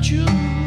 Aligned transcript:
June. 0.00 0.61